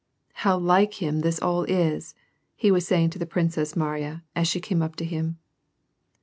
"How 0.33 0.57
like 0.57 0.95
him 0.95 1.19
this 1.19 1.39
all 1.39 1.61
is!" 1.65 2.15
he 2.55 2.71
was 2.71 2.87
saying 2.87 3.11
to 3.11 3.19
the 3.19 3.27
Princess 3.27 3.73
Mariya^ 3.75 4.23
as 4.35 4.47
she 4.47 4.59
came 4.59 4.81
up 4.81 4.95
to 4.95 5.05
him. 5.05 5.37